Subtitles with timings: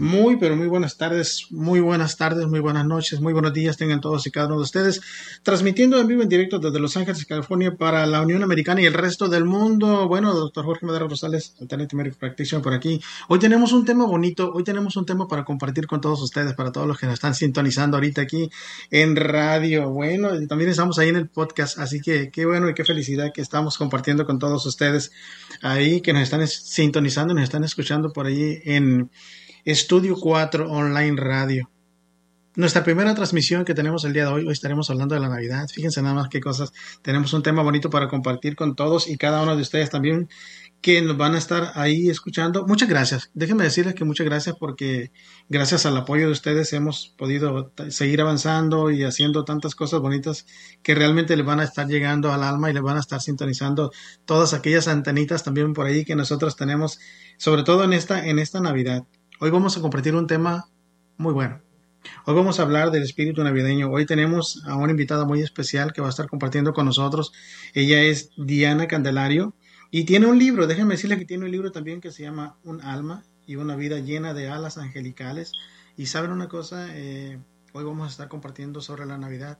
[0.00, 4.00] Muy, pero muy buenas tardes, muy buenas tardes, muy buenas noches, muy buenos días tengan
[4.00, 5.02] todos y cada uno de ustedes.
[5.42, 8.94] Transmitiendo en vivo en directo desde Los Ángeles, California, para la Unión Americana y el
[8.94, 10.08] resto del mundo.
[10.08, 12.98] Bueno, doctor Jorge Madera Rosales, alternate medical practitioner por aquí.
[13.28, 16.72] Hoy tenemos un tema bonito, hoy tenemos un tema para compartir con todos ustedes, para
[16.72, 18.48] todos los que nos están sintonizando ahorita aquí
[18.90, 19.90] en radio.
[19.90, 23.42] Bueno, también estamos ahí en el podcast, así que qué bueno y qué felicidad que
[23.42, 25.12] estamos compartiendo con todos ustedes
[25.60, 29.10] ahí, que nos están sintonizando, nos están escuchando por ahí en
[29.70, 31.70] Estudio 4 Online Radio.
[32.56, 35.68] Nuestra primera transmisión que tenemos el día de hoy, hoy estaremos hablando de la Navidad.
[35.72, 36.72] Fíjense nada más qué cosas.
[37.02, 40.28] Tenemos un tema bonito para compartir con todos y cada uno de ustedes también
[40.80, 42.66] que nos van a estar ahí escuchando.
[42.66, 43.30] Muchas gracias.
[43.32, 45.12] Déjenme decirles que muchas gracias porque
[45.48, 50.46] gracias al apoyo de ustedes hemos podido seguir avanzando y haciendo tantas cosas bonitas
[50.82, 53.92] que realmente le van a estar llegando al alma y le van a estar sintonizando
[54.24, 56.98] todas aquellas antenitas también por ahí que nosotros tenemos,
[57.38, 59.04] sobre todo en esta, en esta Navidad.
[59.42, 60.68] Hoy vamos a compartir un tema
[61.16, 61.62] muy bueno.
[62.26, 63.90] Hoy vamos a hablar del espíritu navideño.
[63.90, 67.32] Hoy tenemos a una invitada muy especial que va a estar compartiendo con nosotros.
[67.72, 69.54] Ella es Diana Candelario
[69.90, 72.82] y tiene un libro, déjenme decirle que tiene un libro también que se llama Un
[72.82, 75.52] alma y una vida llena de alas angelicales.
[75.96, 77.38] Y saben una cosa, eh,
[77.72, 79.58] hoy vamos a estar compartiendo sobre la Navidad.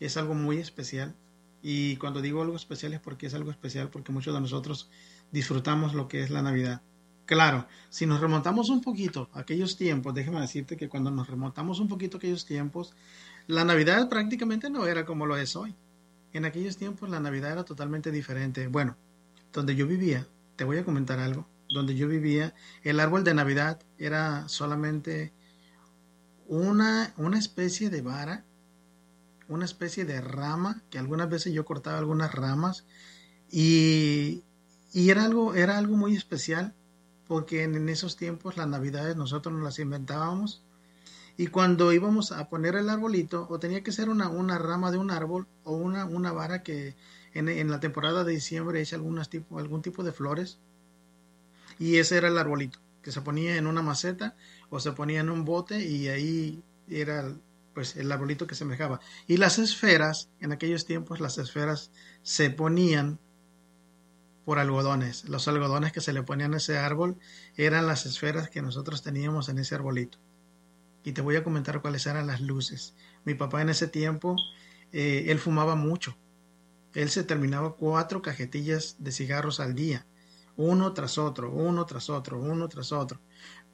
[0.00, 1.14] Es algo muy especial.
[1.62, 4.90] Y cuando digo algo especial es porque es algo especial, porque muchos de nosotros
[5.30, 6.82] disfrutamos lo que es la Navidad.
[7.24, 11.78] Claro, si nos remontamos un poquito a aquellos tiempos, déjeme decirte que cuando nos remontamos
[11.78, 12.94] un poquito a aquellos tiempos,
[13.46, 15.74] la Navidad prácticamente no era como lo es hoy.
[16.32, 18.66] En aquellos tiempos la Navidad era totalmente diferente.
[18.66, 18.96] Bueno,
[19.52, 23.80] donde yo vivía, te voy a comentar algo, donde yo vivía, el árbol de Navidad
[23.98, 25.32] era solamente
[26.48, 28.44] una, una especie de vara,
[29.48, 32.84] una especie de rama, que algunas veces yo cortaba algunas ramas,
[33.50, 34.42] y,
[34.92, 36.74] y era, algo, era algo muy especial
[37.32, 40.62] porque en esos tiempos las navidades nosotros nos las inventábamos.
[41.38, 44.98] Y cuando íbamos a poner el arbolito o tenía que ser una, una rama de
[44.98, 46.94] un árbol o una, una vara que
[47.32, 48.98] en, en la temporada de diciembre echa
[49.30, 50.58] tipo, algún tipo de flores
[51.78, 54.36] y ese era el arbolito que se ponía en una maceta
[54.68, 57.34] o se ponía en un bote y ahí era
[57.72, 59.00] pues el arbolito que se semejaba.
[59.26, 63.18] Y las esferas en aquellos tiempos las esferas se ponían
[64.44, 65.28] por algodones.
[65.28, 67.16] Los algodones que se le ponían a ese árbol
[67.56, 70.18] eran las esferas que nosotros teníamos en ese arbolito.
[71.04, 72.94] Y te voy a comentar cuáles eran las luces.
[73.24, 74.36] Mi papá en ese tiempo,
[74.92, 76.16] eh, él fumaba mucho.
[76.94, 80.06] Él se terminaba cuatro cajetillas de cigarros al día,
[80.56, 83.20] uno tras otro, uno tras otro, uno tras otro.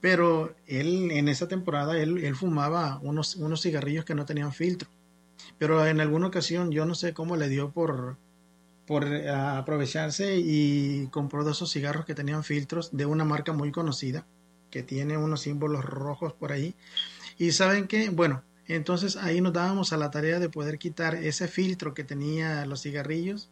[0.00, 4.88] Pero él en esa temporada, él, él fumaba unos, unos cigarrillos que no tenían filtro.
[5.58, 8.16] Pero en alguna ocasión, yo no sé cómo le dio por,
[8.88, 13.70] por eh, aprovecharse y compró de esos cigarros que tenían filtros de una marca muy
[13.70, 14.26] conocida
[14.70, 16.74] que tiene unos símbolos rojos por ahí.
[17.36, 21.48] Y saben que, bueno, entonces ahí nos dábamos a la tarea de poder quitar ese
[21.48, 23.50] filtro que tenía los cigarrillos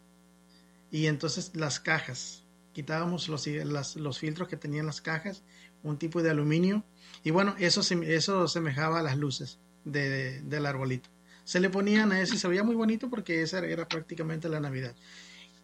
[0.91, 2.43] y entonces las cajas.
[2.73, 5.43] Quitábamos los, los filtros que tenían las cajas,
[5.83, 6.83] un tipo de aluminio,
[7.23, 11.09] y bueno, eso, eso semejaba a las luces del arbolito.
[11.43, 14.59] Se le ponían a eso y se veía muy bonito porque esa era prácticamente la
[14.59, 14.95] Navidad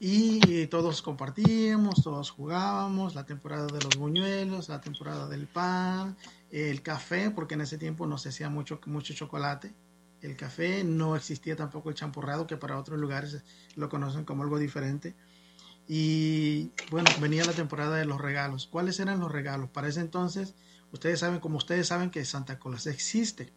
[0.05, 6.17] y todos compartíamos, todos jugábamos, la temporada de los buñuelos, la temporada del pan,
[6.51, 9.73] el café, porque en ese tiempo no se hacía mucho, mucho chocolate,
[10.19, 13.45] el café, no existía tampoco el champurrado, que para otros lugares
[13.77, 15.15] lo conocen como algo diferente.
[15.88, 18.67] Y bueno, venía la temporada de los regalos.
[18.67, 19.69] ¿Cuáles eran los regalos?
[19.69, 20.53] Para ese entonces,
[20.91, 23.53] ustedes saben, como ustedes saben que Santa Claus existe.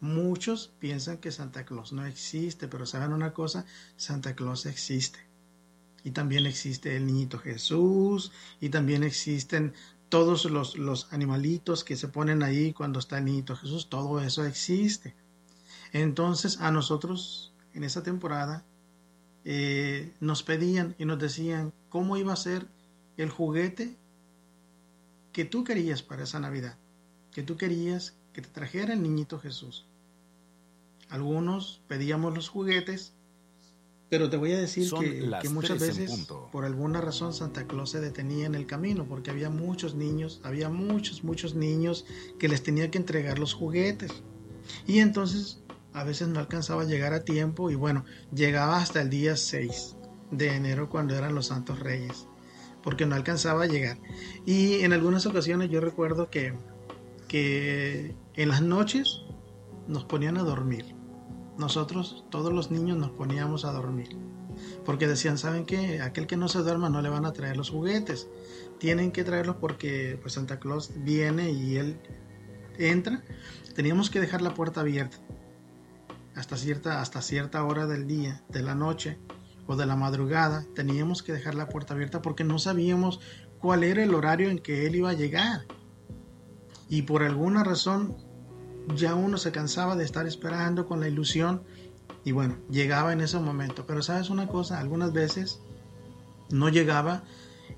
[0.00, 3.66] Muchos piensan que Santa Claus no existe, pero saben una cosa,
[3.98, 5.31] Santa Claus existe
[6.04, 9.74] y también existe el niñito Jesús y también existen
[10.08, 14.44] todos los, los animalitos que se ponen ahí cuando está el niñito Jesús, todo eso
[14.44, 15.14] existe.
[15.92, 18.64] Entonces a nosotros en esa temporada
[19.44, 22.66] eh, nos pedían y nos decían cómo iba a ser
[23.16, 23.96] el juguete
[25.32, 26.78] que tú querías para esa Navidad,
[27.32, 29.86] que tú querías que te trajera el niñito Jesús.
[31.08, 33.14] Algunos pedíamos los juguetes,
[34.12, 37.98] pero te voy a decir que, que, muchas veces por alguna razón Santa Claus se
[37.98, 42.04] detenía en el camino porque había muchos niños, había muchos, muchos niños
[42.38, 44.22] que les tenía que entregar los juguetes.
[44.86, 45.60] Y entonces
[45.94, 48.04] a veces no alcanzaba a llegar a tiempo y bueno,
[48.34, 49.96] llegaba hasta el día 6
[50.30, 52.26] de enero cuando eran los Santos Reyes,
[52.82, 53.96] porque no alcanzaba a llegar.
[54.44, 56.52] Y en algunas ocasiones yo recuerdo que,
[57.28, 59.22] que en las noches
[59.88, 61.00] nos ponían a dormir.
[61.62, 64.16] Nosotros, todos los niños, nos poníamos a dormir.
[64.84, 66.02] Porque decían, ¿saben qué?
[66.02, 68.28] Aquel que no se duerma no le van a traer los juguetes.
[68.78, 71.98] Tienen que traerlos porque pues Santa Claus viene y él
[72.78, 73.22] entra.
[73.74, 75.18] Teníamos que dejar la puerta abierta
[76.34, 79.18] hasta cierta, hasta cierta hora del día, de la noche
[79.66, 83.20] o de la madrugada, teníamos que dejar la puerta abierta porque no sabíamos
[83.58, 85.66] cuál era el horario en que él iba a llegar.
[86.88, 88.16] Y por alguna razón
[88.94, 91.62] ya uno se cansaba de estar esperando con la ilusión
[92.24, 93.86] y bueno, llegaba en ese momento.
[93.86, 95.60] Pero sabes una cosa, algunas veces
[96.50, 97.22] no llegaba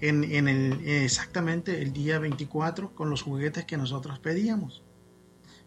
[0.01, 4.83] en, en el, exactamente el día 24 con los juguetes que nosotros pedíamos.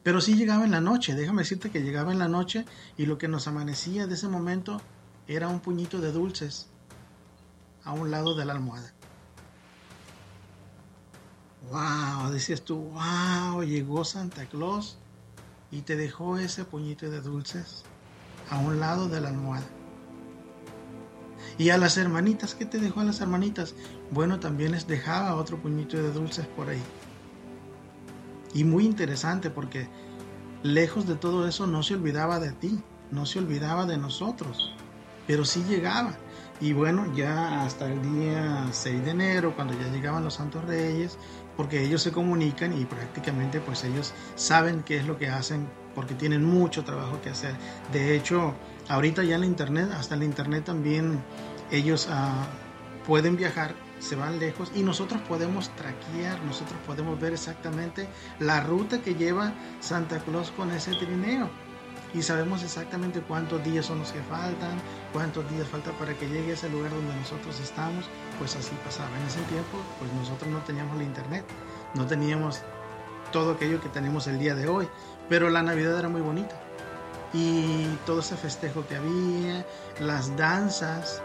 [0.04, 2.66] Pero sí llegaba en la noche, déjame decirte que llegaba en la noche
[2.98, 4.82] y lo que nos amanecía de ese momento
[5.28, 6.68] era un puñito de dulces
[7.84, 8.94] a un lado de la almohada.
[11.70, 12.32] ¡Wow!
[12.32, 13.64] Decías tú, ¡wow!
[13.64, 14.98] Llegó Santa Claus
[15.72, 17.84] y te dejó ese puñito de dulces
[18.50, 19.66] a un lado de la almohada.
[21.58, 23.74] Y a las hermanitas, ¿qué te dejó a las hermanitas?
[24.12, 26.82] Bueno, también les dejaba otro puñito de dulces por ahí.
[28.54, 29.88] Y muy interesante porque
[30.64, 32.82] lejos de todo eso no se olvidaba de ti,
[33.12, 34.74] no se olvidaba de nosotros,
[35.28, 36.18] pero sí llegaba.
[36.60, 41.20] Y bueno, ya hasta el día 6 de enero, cuando ya llegaban los Santos Reyes,
[41.56, 46.16] porque ellos se comunican y prácticamente pues ellos saben qué es lo que hacen, porque
[46.16, 47.54] tienen mucho trabajo que hacer.
[47.94, 48.56] De hecho,
[48.88, 51.22] ahorita ya en la internet, hasta en la internet también
[51.70, 52.48] ellos ah,
[53.06, 58.08] pueden viajar se van lejos y nosotros podemos traquear, nosotros podemos ver exactamente
[58.40, 61.50] la ruta que lleva Santa Claus con ese trineo
[62.18, 64.82] y sabemos exactamente cuántos días son los que faltan,
[65.14, 68.06] cuántos días falta para que llegue a ese lugar donde nosotros estamos,
[68.40, 69.16] pues así pasaba.
[69.20, 71.46] En ese tiempo, pues nosotros no teníamos la internet,
[71.94, 72.62] no teníamos
[73.32, 74.88] todo aquello que tenemos el día de hoy,
[75.30, 76.60] pero la Navidad era muy bonita.
[77.34, 79.64] Y todo ese festejo que había,
[80.00, 81.22] las danzas,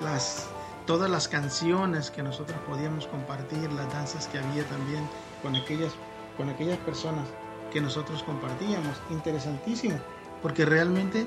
[0.00, 0.48] las
[0.86, 5.08] todas las canciones que nosotros podíamos compartir, las danzas que había también
[5.42, 5.92] con aquellas,
[6.36, 7.26] con aquellas personas
[7.72, 8.96] que nosotros compartíamos.
[9.10, 9.98] Interesantísimo,
[10.42, 11.26] porque realmente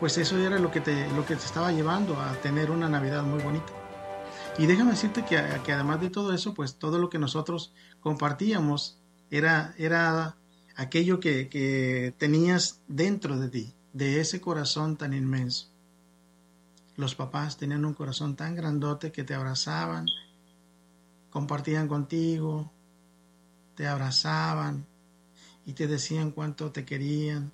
[0.00, 3.22] pues eso era lo que te, lo que te estaba llevando a tener una Navidad
[3.22, 3.72] muy bonita.
[4.58, 8.98] Y déjame decirte que, que además de todo eso, pues todo lo que nosotros compartíamos
[9.30, 10.36] era, era
[10.76, 15.68] aquello que, que tenías dentro de ti, de ese corazón tan inmenso.
[16.96, 20.06] Los papás tenían un corazón tan grandote que te abrazaban,
[21.30, 22.72] compartían contigo,
[23.74, 24.86] te abrazaban
[25.66, 27.52] y te decían cuánto te querían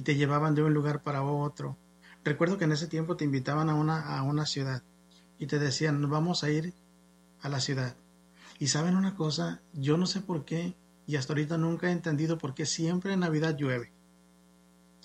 [0.00, 1.76] y te llevaban de un lugar para otro.
[2.24, 4.82] Recuerdo que en ese tiempo te invitaban a una, a una ciudad
[5.38, 6.72] y te decían, vamos a ir
[7.42, 7.94] a la ciudad.
[8.58, 10.74] Y saben una cosa, yo no sé por qué,
[11.06, 13.92] y hasta ahorita nunca he entendido por qué siempre en Navidad llueve.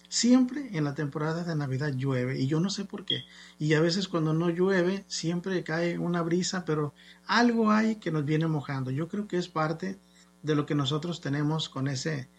[0.07, 3.25] Siempre en la temporada de Navidad llueve y yo no sé por qué.
[3.59, 6.93] Y a veces cuando no llueve siempre cae una brisa, pero
[7.27, 8.91] algo hay que nos viene mojando.
[8.91, 9.99] Yo creo que es parte
[10.41, 12.29] de lo que nosotros tenemos con ese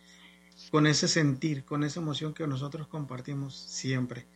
[0.71, 4.27] con ese sentir, con esa emoción que nosotros compartimos siempre.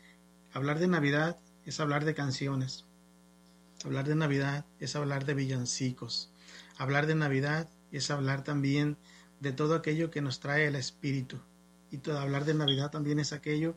[0.53, 2.87] Hablar de Navidad es hablar de canciones.
[3.85, 6.33] Hablar de Navidad es hablar de villancicos.
[6.77, 8.97] Hablar de Navidad es hablar también
[9.41, 11.41] de todo aquello que nos trae el espíritu
[11.91, 13.75] y todo, hablar de Navidad también es aquello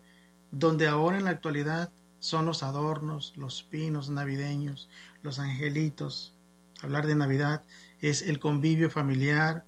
[0.51, 4.87] donde ahora en la actualidad son los adornos, los pinos navideños,
[5.23, 6.35] los angelitos.
[6.81, 7.63] Hablar de Navidad
[7.99, 9.65] es el convivio familiar,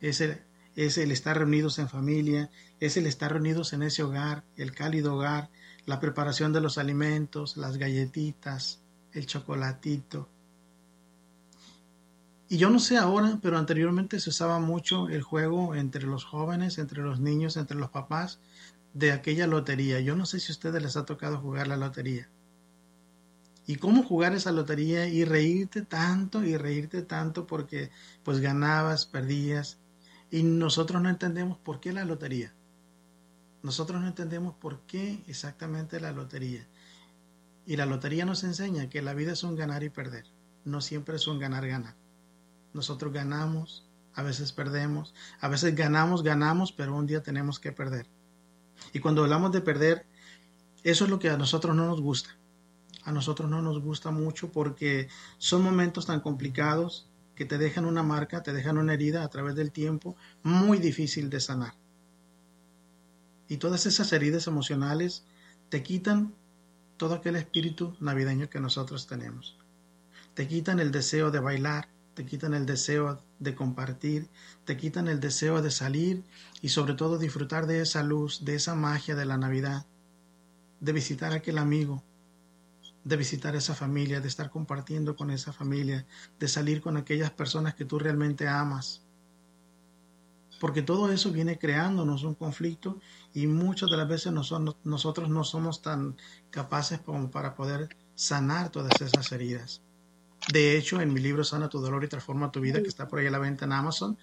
[0.00, 0.42] es el,
[0.86, 5.14] es el estar reunidos en familia, es el estar reunidos en ese hogar, el cálido
[5.14, 5.50] hogar,
[5.86, 8.80] la preparación de los alimentos, las galletitas,
[9.12, 10.28] el chocolatito,
[12.50, 16.78] y yo no sé ahora, pero anteriormente se usaba mucho el juego entre los jóvenes,
[16.78, 18.40] entre los niños, entre los papás,
[18.94, 20.00] de aquella lotería.
[20.00, 22.30] Yo no sé si a ustedes les ha tocado jugar la lotería.
[23.66, 27.90] y cómo jugar esa lotería y reírte tanto y reírte tanto porque
[28.22, 29.78] pues ganabas, perdías
[30.30, 32.52] y nosotros no entendemos por qué la lotería.
[33.62, 36.66] Nosotros no entendemos por qué exactamente la lotería.
[37.66, 40.24] Y la lotería nos enseña que la vida es un ganar y perder,
[40.64, 41.94] no siempre es un ganar-ganar.
[42.72, 48.06] Nosotros ganamos, a veces perdemos, a veces ganamos, ganamos, pero un día tenemos que perder.
[48.92, 50.06] Y cuando hablamos de perder,
[50.82, 52.30] eso es lo que a nosotros no nos gusta.
[53.04, 55.08] A nosotros no nos gusta mucho porque
[55.38, 57.08] son momentos tan complicados
[57.38, 61.30] que te dejan una marca, te dejan una herida a través del tiempo muy difícil
[61.30, 61.72] de sanar.
[63.46, 65.22] Y todas esas heridas emocionales
[65.68, 66.34] te quitan
[66.96, 69.56] todo aquel espíritu navideño que nosotros tenemos.
[70.34, 74.28] Te quitan el deseo de bailar, te quitan el deseo de compartir,
[74.64, 76.24] te quitan el deseo de salir
[76.60, 79.86] y sobre todo disfrutar de esa luz, de esa magia de la Navidad,
[80.80, 82.02] de visitar a aquel amigo,
[83.04, 86.06] de visitar esa familia, de estar compartiendo con esa familia,
[86.38, 89.02] de salir con aquellas personas que tú realmente amas.
[90.60, 92.98] Porque todo eso viene creándonos un conflicto
[93.32, 96.16] y muchas de las veces nosotros no somos tan
[96.50, 97.00] capaces
[97.32, 99.82] para poder sanar todas esas heridas.
[100.48, 103.20] De hecho, en mi libro Sana tu dolor y transforma tu vida, que está por
[103.20, 104.18] ahí a la venta en Amazon,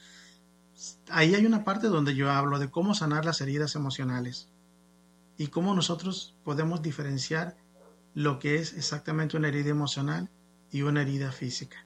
[1.10, 4.50] ahí hay una parte donde yo hablo de cómo sanar las heridas emocionales
[5.38, 7.55] y cómo nosotros podemos diferenciar
[8.15, 10.31] lo que es exactamente una herida emocional
[10.72, 11.86] y una herida física.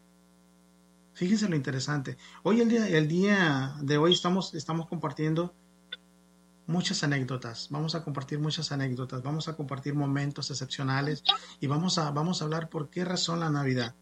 [1.13, 2.17] Fíjense lo interesante.
[2.43, 5.53] Hoy el día, el día de hoy estamos, estamos compartiendo
[6.67, 7.67] muchas anécdotas.
[7.71, 9.23] Vamos a compartir muchas anécdotas.
[9.23, 11.23] Vamos a compartir momentos excepcionales
[11.59, 13.95] y vamos a, vamos a hablar por qué razón la Navidad.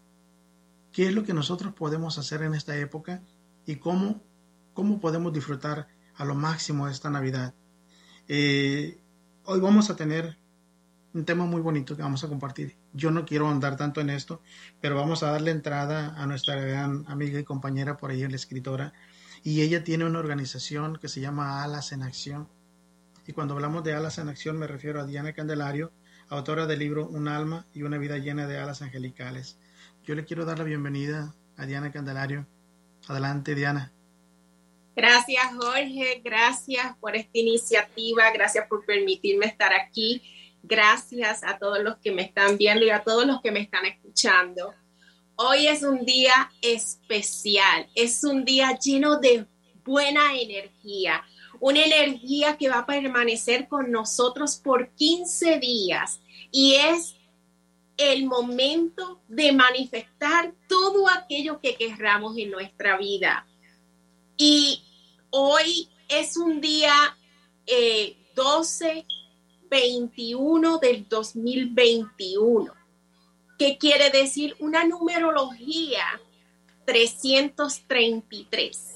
[0.92, 3.22] ¿Qué es lo que nosotros podemos hacer en esta época
[3.64, 4.22] y cómo,
[4.74, 7.54] cómo podemos disfrutar a lo máximo esta Navidad?
[8.28, 9.00] Eh,
[9.44, 10.36] hoy vamos a tener
[11.18, 12.76] un tema muy bonito que vamos a compartir.
[12.92, 14.40] Yo no quiero andar tanto en esto,
[14.80, 18.92] pero vamos a darle entrada a nuestra gran amiga y compañera por ahí, la escritora,
[19.42, 22.48] y ella tiene una organización que se llama Alas en Acción.
[23.26, 25.92] Y cuando hablamos de Alas en Acción me refiero a Diana Candelario,
[26.28, 29.58] autora del libro Un alma y una vida llena de alas angelicales.
[30.04, 32.46] Yo le quiero dar la bienvenida a Diana Candelario.
[33.08, 33.92] Adelante, Diana.
[34.94, 36.20] Gracias, Jorge.
[36.24, 38.30] Gracias por esta iniciativa.
[38.32, 40.22] Gracias por permitirme estar aquí
[40.68, 43.86] Gracias a todos los que me están viendo y a todos los que me están
[43.86, 44.74] escuchando.
[45.36, 49.46] Hoy es un día especial, es un día lleno de
[49.82, 51.24] buena energía,
[51.58, 56.20] una energía que va a permanecer con nosotros por 15 días
[56.52, 57.16] y es
[57.96, 63.46] el momento de manifestar todo aquello que querramos en nuestra vida.
[64.36, 64.84] Y
[65.30, 66.92] hoy es un día
[68.34, 69.06] 12 eh,
[69.68, 72.72] 21 del 2021,
[73.58, 76.04] que quiere decir una numerología
[76.84, 78.94] 333,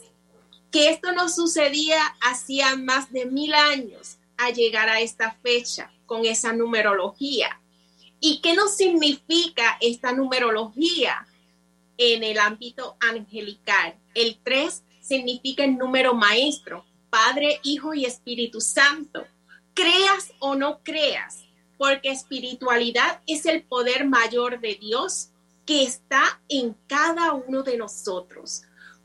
[0.71, 6.25] que esto no sucedía hacía más de mil años a llegar a esta fecha con
[6.25, 7.61] esa numerología.
[8.21, 11.26] ¿Y qué nos significa esta numerología
[11.99, 13.97] en el ámbito angelical?
[14.14, 19.26] El 3 significa el número maestro, Padre, Hijo y Espíritu Santo
[19.75, 21.45] creas o no creas,
[21.79, 25.31] porque espiritualidad es el poder mayor de Dios
[25.67, 28.62] que está en cada uno de nosotros.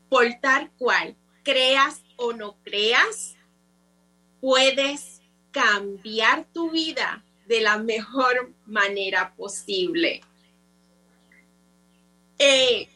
[0.08, 3.36] Por tal cual, creas o no creas,
[4.40, 5.20] puedes
[5.50, 10.20] cambiar tu vida de la mejor manera posible.
[12.38, 12.88] Eh,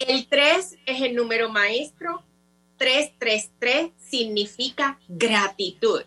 [0.00, 2.22] el 3 es el número maestro.
[2.76, 6.04] 333 significa gratitud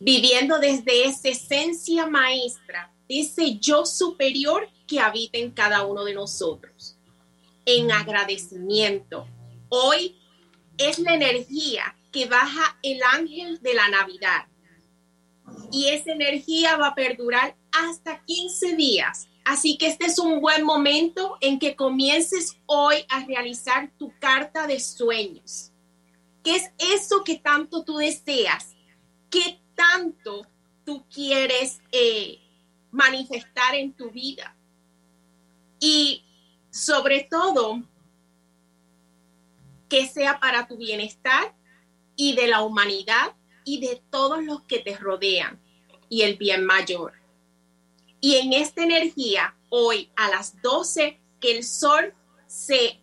[0.00, 6.96] viviendo desde esa esencia maestra, ese yo superior que habita en cada uno de nosotros,
[7.64, 9.26] en agradecimiento.
[9.68, 10.16] Hoy
[10.76, 14.46] es la energía que baja el ángel de la Navidad.
[15.72, 19.28] Y esa energía va a perdurar hasta 15 días.
[19.44, 24.66] Así que este es un buen momento en que comiences hoy a realizar tu carta
[24.66, 25.72] de sueños.
[26.42, 28.76] ¿Qué es eso que tanto tú deseas?
[29.30, 30.44] ¿Qué tanto
[30.84, 32.40] tú quieres eh,
[32.90, 34.56] manifestar en tu vida.
[35.78, 36.24] Y
[36.70, 37.84] sobre todo,
[39.88, 41.54] que sea para tu bienestar
[42.16, 45.60] y de la humanidad y de todos los que te rodean
[46.08, 47.12] y el bien mayor.
[48.20, 52.12] Y en esta energía, hoy a las 12, que el sol
[52.48, 53.00] se,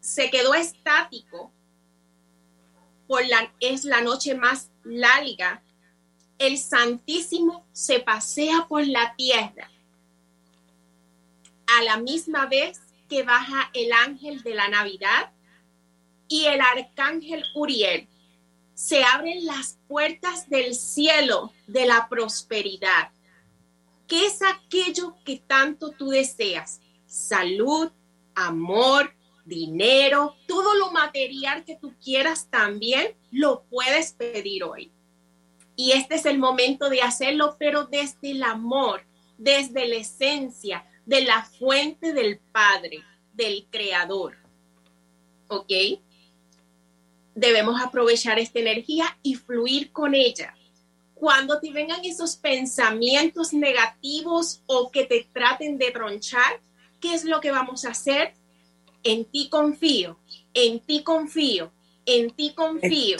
[0.00, 1.52] se quedó estático,
[3.06, 5.62] por la, es la noche más larga
[6.38, 9.70] el Santísimo se pasea por la tierra
[11.66, 15.32] a la misma vez que baja el ángel de la Navidad
[16.28, 18.08] y el arcángel Uriel.
[18.74, 23.10] Se abren las puertas del cielo de la prosperidad.
[24.06, 26.80] ¿Qué es aquello que tanto tú deseas?
[27.06, 27.90] Salud,
[28.34, 29.12] amor,
[29.44, 34.92] dinero, todo lo material que tú quieras también lo puedes pedir hoy.
[35.80, 39.04] Y este es el momento de hacerlo, pero desde el amor,
[39.38, 44.36] desde la esencia, de la fuente del Padre, del Creador.
[45.46, 45.70] ¿Ok?
[47.32, 50.52] Debemos aprovechar esta energía y fluir con ella.
[51.14, 56.60] Cuando te vengan esos pensamientos negativos o que te traten de tronchar,
[57.00, 58.34] ¿qué es lo que vamos a hacer?
[59.04, 60.18] En ti confío,
[60.54, 61.70] en ti confío,
[62.04, 63.18] en ti confío.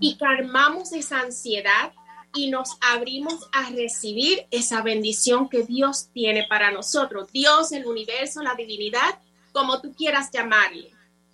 [0.00, 1.92] Y calmamos esa ansiedad
[2.34, 7.30] y nos abrimos a recibir esa bendición que Dios tiene para nosotros.
[7.32, 9.18] Dios, el universo, la divinidad,
[9.52, 10.90] como tú quieras llamarle.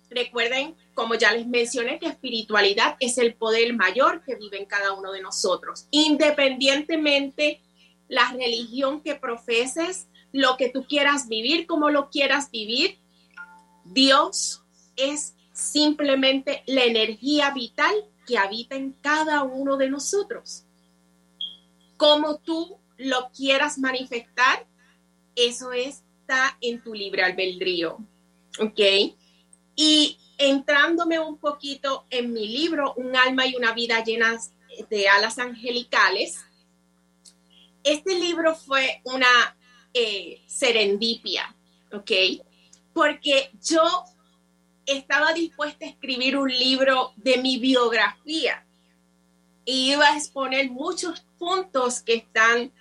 [0.09, 4.93] Recuerden, como ya les mencioné, que espiritualidad es el poder mayor que vive en cada
[4.93, 5.87] uno de nosotros.
[5.91, 7.61] Independientemente
[8.07, 12.97] la religión que profeses, lo que tú quieras vivir, como lo quieras vivir,
[13.83, 14.63] Dios
[14.95, 17.93] es simplemente la energía vital
[18.25, 20.66] que habita en cada uno de nosotros
[21.97, 24.65] como tú lo quieras manifestar,
[25.35, 27.97] eso está en tu libre albedrío.
[28.59, 28.79] ¿Ok?
[29.75, 34.53] Y entrándome un poquito en mi libro, Un alma y una vida llenas
[34.89, 36.39] de alas angelicales,
[37.83, 39.57] este libro fue una
[39.93, 41.55] eh, serendipia,
[41.91, 42.11] ¿ok?
[42.93, 43.81] Porque yo
[44.85, 48.66] estaba dispuesta a escribir un libro de mi biografía
[49.67, 52.71] y iba a exponer muchos puntos que están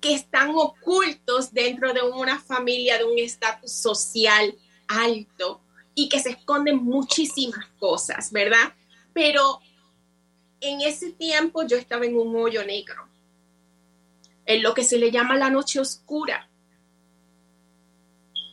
[0.00, 4.54] que están ocultos dentro de una familia de un estatus social
[4.86, 5.62] alto
[5.94, 8.74] y que se esconden muchísimas cosas, ¿verdad?
[9.14, 9.60] Pero
[10.60, 13.08] en ese tiempo yo estaba en un hoyo negro,
[14.44, 16.50] en lo que se le llama la noche oscura.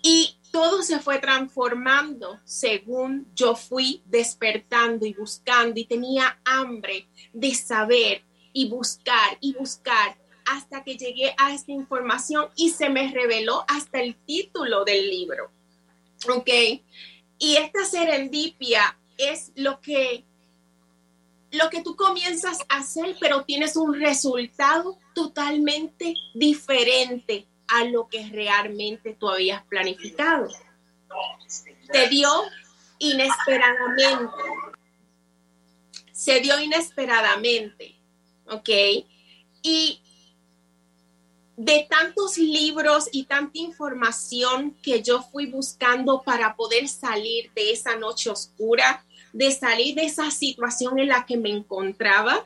[0.01, 7.55] Y todo se fue transformando según yo fui despertando y buscando y tenía hambre de
[7.55, 13.65] saber y buscar y buscar hasta que llegué a esta información y se me reveló
[13.67, 15.49] hasta el título del libro.
[16.29, 16.49] ¿Ok?
[17.39, 20.23] Y esta serendipia es lo que
[21.49, 28.27] lo que tú comienzas a hacer, pero tienes un resultado totalmente diferente a lo que
[28.29, 30.49] realmente tú habías planificado.
[31.91, 32.29] Se dio
[32.99, 34.43] inesperadamente.
[36.11, 37.95] Se dio inesperadamente.
[38.47, 38.69] ¿Ok?
[39.61, 40.01] Y
[41.55, 47.95] de tantos libros y tanta información que yo fui buscando para poder salir de esa
[47.95, 52.43] noche oscura, de salir de esa situación en la que me encontraba,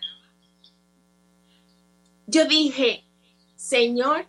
[2.27, 3.05] yo dije,
[3.55, 4.27] Señor,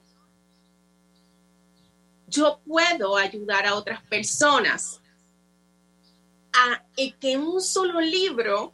[2.29, 5.01] yo puedo ayudar a otras personas
[6.53, 8.73] a que en un solo libro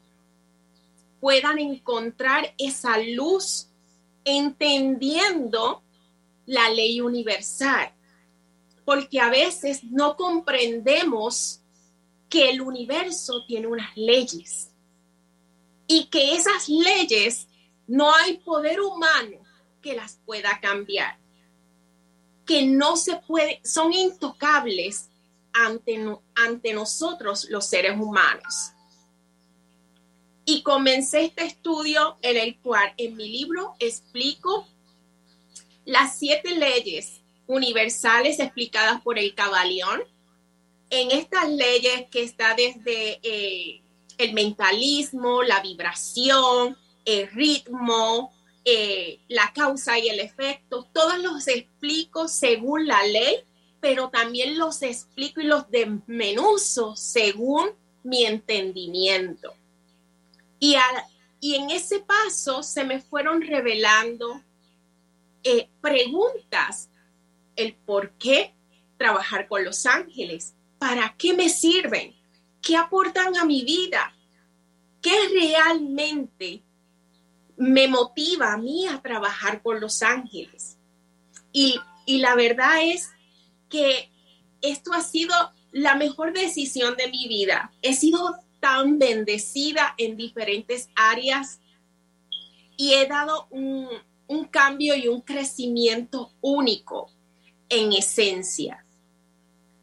[1.20, 3.68] puedan encontrar esa luz
[4.24, 5.82] entendiendo
[6.46, 7.92] la ley universal.
[8.84, 11.60] Porque a veces no comprendemos
[12.28, 14.70] que el universo tiene unas leyes
[15.86, 17.48] y que esas leyes
[17.86, 19.38] no hay poder humano
[19.80, 21.23] que las pueda cambiar
[22.46, 25.08] que no se puede, son intocables
[25.52, 26.04] ante,
[26.34, 28.72] ante nosotros los seres humanos.
[30.44, 34.66] Y comencé este estudio en el cual en mi libro explico
[35.86, 40.02] las siete leyes universales explicadas por el Cabalión.
[40.90, 43.82] En estas leyes que está desde eh,
[44.18, 46.76] el mentalismo, la vibración,
[47.06, 48.33] el ritmo,
[48.64, 53.44] eh, la causa y el efecto, todos los explico según la ley,
[53.80, 57.70] pero también los explico y los desmenuzo según
[58.02, 59.54] mi entendimiento.
[60.58, 60.76] Y,
[61.40, 64.42] y en ese paso se me fueron revelando
[65.42, 66.88] eh, preguntas,
[67.56, 68.54] el por qué
[68.96, 72.14] trabajar con los ángeles, para qué me sirven,
[72.62, 74.14] qué aportan a mi vida,
[75.02, 76.62] qué realmente
[77.56, 80.78] me motiva a mí a trabajar con los ángeles.
[81.52, 83.10] Y, la verdad es
[83.70, 84.10] que
[84.60, 85.34] esto ha sido
[85.72, 87.72] la mejor decisión de mi vida.
[87.80, 91.60] He sido tan bendecida en diferentes áreas
[92.76, 93.88] y he dado un,
[94.26, 97.10] un cambio y un crecimiento único
[97.68, 98.84] en esencia.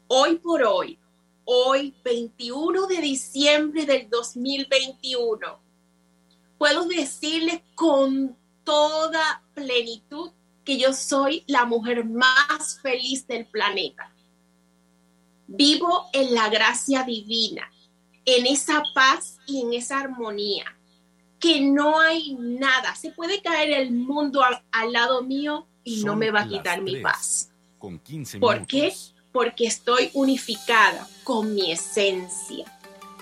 [0.06, 0.98] Hoy por hoy,
[1.44, 5.60] hoy 21 de diciembre del 2021,
[6.62, 10.30] puedo decirles con toda plenitud
[10.64, 14.14] que yo soy la mujer más feliz del planeta.
[15.48, 17.68] Vivo en la gracia divina,
[18.24, 20.66] en esa paz y en esa armonía,
[21.40, 26.30] que no hay nada, se puede caer el mundo al, lado mío y no me
[26.30, 27.50] va a quitar mi paz.
[28.38, 28.94] ¿Por qué?
[29.32, 32.66] Porque estoy unificada con mi esencia.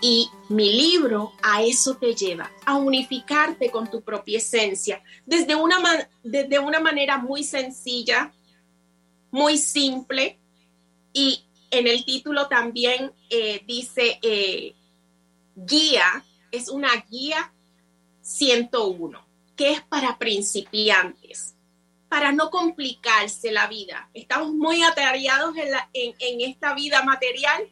[0.01, 6.09] Y mi libro a eso te lleva, a unificarte con tu propia esencia, desde una,
[6.23, 8.33] desde una manera muy sencilla,
[9.31, 10.39] muy simple.
[11.13, 14.75] Y en el título también eh, dice eh,
[15.55, 17.53] guía, es una guía
[18.23, 21.55] 101, que es para principiantes
[22.11, 24.11] para no complicarse la vida.
[24.13, 25.55] Estamos muy atareados
[25.93, 27.71] en, esta vida material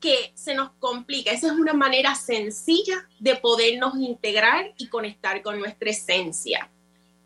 [0.00, 1.30] que se nos complica.
[1.30, 6.70] Esa es una manera sencilla de podernos integrar y conectar con nuestra esencia.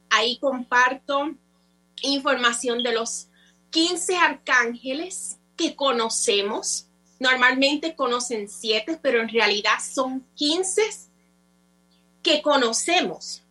[0.08, 1.34] Ahí comparto
[2.02, 3.28] información de los
[3.70, 6.86] 15 arcángeles que conocemos.
[7.18, 10.82] Normalmente conocen 7, pero en realidad son 15
[12.22, 13.42] que conocemos.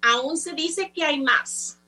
[0.00, 1.78] Aún se dice que hay más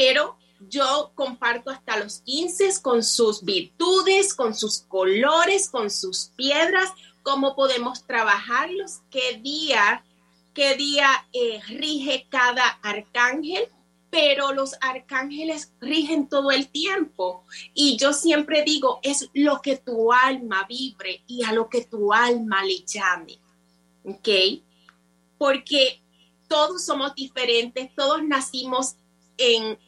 [0.00, 6.90] pero yo comparto hasta los 15 con sus virtudes, con sus colores, con sus piedras,
[7.22, 10.04] cómo podemos trabajarlos, qué día,
[10.54, 13.68] qué día eh, rige cada arcángel,
[14.10, 17.44] pero los arcángeles rigen todo el tiempo.
[17.74, 22.12] Y yo siempre digo, es lo que tu alma vibre y a lo que tu
[22.12, 23.38] alma le llame.
[24.04, 24.28] ¿Ok?
[25.38, 26.02] Porque
[26.48, 28.96] todos somos diferentes, todos nacimos
[29.38, 29.78] en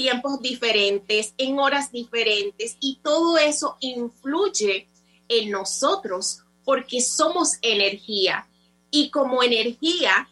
[0.00, 4.88] tiempos diferentes, en horas diferentes y todo eso influye
[5.28, 8.48] en nosotros porque somos energía
[8.90, 10.26] y como energía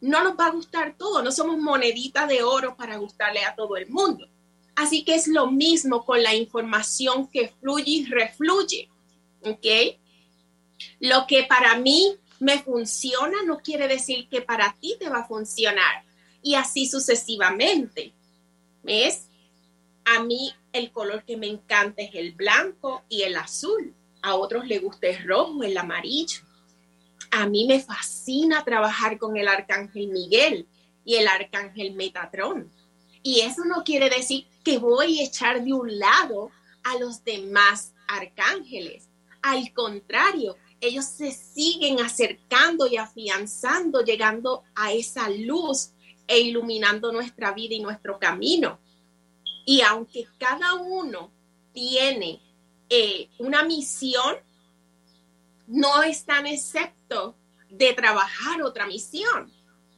[0.00, 3.76] no nos va a gustar todo, no somos moneditas de oro para gustarle a todo
[3.76, 4.26] el mundo.
[4.74, 8.88] Así que es lo mismo con la información que fluye y refluye,
[9.42, 9.98] ¿ok?
[11.00, 15.28] Lo que para mí me funciona no quiere decir que para ti te va a
[15.28, 16.04] funcionar
[16.42, 18.14] y así sucesivamente.
[18.84, 19.28] ¿Ves?
[20.04, 23.94] A mí el color que me encanta es el blanco y el azul.
[24.22, 26.40] A otros les gusta el rojo, el amarillo.
[27.30, 30.68] A mí me fascina trabajar con el arcángel Miguel
[31.04, 32.70] y el arcángel Metatrón.
[33.22, 36.50] Y eso no quiere decir que voy a echar de un lado
[36.84, 39.08] a los demás arcángeles.
[39.40, 45.93] Al contrario, ellos se siguen acercando y afianzando, llegando a esa luz
[46.26, 48.78] e iluminando nuestra vida y nuestro camino.
[49.66, 51.30] Y aunque cada uno
[51.72, 52.40] tiene
[52.88, 54.36] eh, una misión,
[55.66, 57.36] no están excepto
[57.70, 59.50] de trabajar otra misión.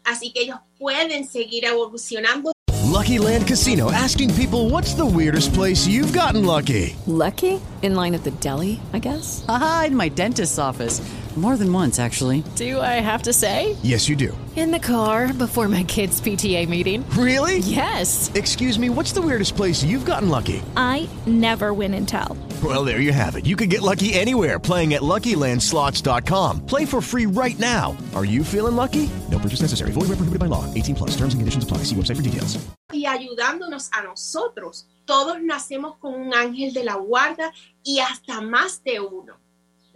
[0.05, 2.53] Así que ellos pueden seguir evolucionando.
[2.85, 6.97] Lucky Land Casino asking people what's the weirdest place you've gotten lucky.
[7.07, 7.61] Lucky?
[7.83, 9.45] In line at the deli, I guess.
[9.49, 11.03] Aha, in my dentist's office.
[11.37, 12.43] More than once, actually.
[12.57, 13.77] Do I have to say?
[13.83, 14.37] Yes, you do.
[14.57, 17.05] In the car before my kids' PTA meeting.
[17.11, 17.59] Really?
[17.59, 18.31] Yes.
[18.35, 20.63] Excuse me, what's the weirdest place you've gotten lucky?
[20.79, 22.39] I never win and tell.
[22.65, 23.45] Well, there you have it.
[23.45, 26.65] You can get lucky anywhere playing at LuckyLandSlots.com.
[26.65, 27.95] Play for free right now.
[28.15, 29.11] Are you feeling lucky?
[29.31, 29.91] No purchase necessary.
[29.93, 30.65] Void where prohibited by law.
[30.73, 31.11] 18 plus.
[31.11, 31.79] Terms and conditions apply.
[31.85, 32.59] See website for details.
[32.93, 34.87] Y ayudándonos a nosotros.
[35.05, 37.53] Todos nacemos con un ángel de la guarda
[37.85, 39.35] y hasta más de uno.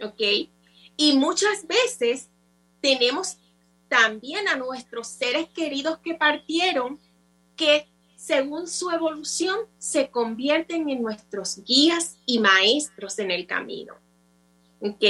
[0.03, 0.49] ¿Ok?
[1.01, 2.29] Y muchas veces
[2.79, 3.37] tenemos
[3.87, 6.99] también a nuestros seres queridos que partieron,
[7.55, 13.95] que según su evolución se convierten en nuestros guías y maestros en el camino.
[14.79, 15.03] ¿Ok?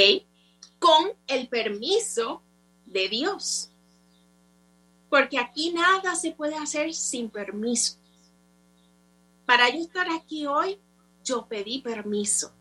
[0.79, 2.41] Con el permiso
[2.85, 3.69] de Dios.
[5.09, 7.97] Porque aquí nada se puede hacer sin permiso.
[9.45, 10.79] Para yo estar aquí hoy,
[11.21, 12.53] yo pedí permiso.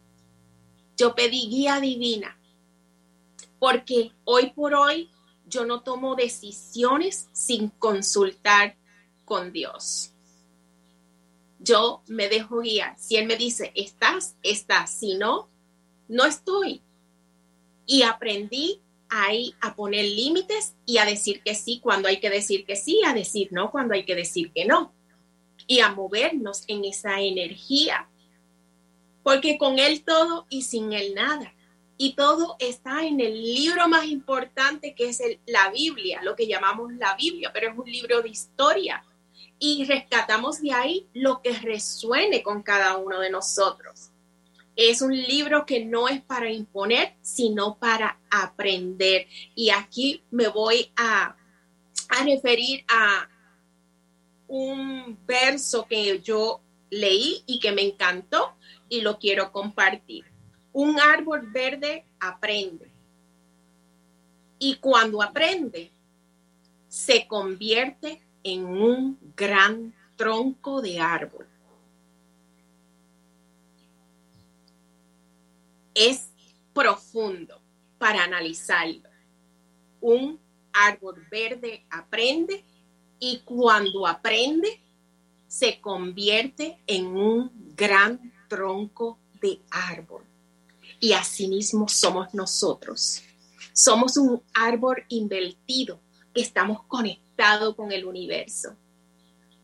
[0.97, 2.37] Yo pedí guía divina
[3.61, 5.11] porque hoy por hoy
[5.47, 8.77] yo no tomo decisiones sin consultar
[9.25, 10.13] con Dios.
[11.61, 12.99] Yo me dejo guiar.
[12.99, 14.91] Si Él me dice, estás, estás.
[14.91, 15.51] Si no,
[16.09, 16.81] no estoy.
[17.85, 22.65] Y aprendí ahí a poner límites y a decir que sí cuando hay que decir
[22.65, 24.95] que sí, a decir no cuando hay que decir que no.
[25.67, 28.09] Y a movernos en esa energía.
[29.23, 31.53] Porque con Él todo y sin Él nada
[32.03, 36.95] y todo está en el libro más importante que es la Biblia, lo que llamamos
[36.95, 39.05] la Biblia, pero es un libro de historia.
[39.59, 44.13] y rescatamos de ahí lo que resuene con cada uno de nosotros.
[44.77, 49.27] Es un libro que no es para imponer, sino para aprender.
[49.55, 51.37] Y aquí me voy a,
[52.09, 53.29] a referir a
[54.49, 58.55] un verso que yo leí y que me encantó
[58.89, 60.30] y lo quiero compartir.
[60.73, 62.91] Un árbol verde aprende.
[64.59, 65.91] Y cuando aprende,
[66.89, 71.47] se convierte en un gran tronco de árbol.
[75.95, 76.31] Es
[76.73, 77.61] profundo
[77.99, 79.09] para analizarlo.
[80.01, 80.39] Un
[80.73, 82.65] árbol verde aprende
[83.19, 84.81] y cuando aprende
[85.47, 90.30] se convierte en un gran tronco de árbol.
[91.01, 93.23] Y asimismo somos nosotros.
[93.73, 96.01] Somos un árbol invertido
[96.35, 98.77] que estamos conectados con el universo.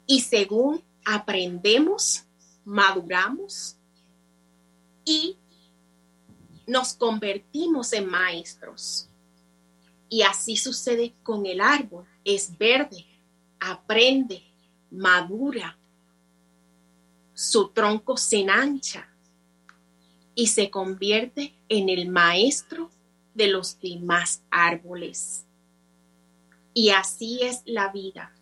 [0.06, 2.24] Y según aprendemos,
[2.64, 3.76] maduramos
[5.04, 5.36] y
[6.66, 9.08] nos convertimos en maestros.
[10.08, 12.06] Y así sucede con el árbol.
[12.24, 13.04] Es verde,
[13.60, 14.42] aprende,
[14.90, 15.78] madura,
[17.34, 19.06] su tronco se enancha
[20.36, 22.90] y se convierte en el maestro
[23.34, 25.46] de los demás árboles.
[26.74, 28.32] Y así es la vida.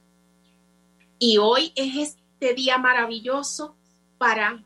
[1.21, 3.77] Y hoy es este día maravilloso
[4.19, 4.65] para